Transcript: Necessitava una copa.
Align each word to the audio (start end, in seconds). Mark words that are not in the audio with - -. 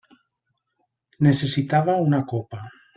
Necessitava 1.29 2.01
una 2.09 2.25
copa. 2.37 2.67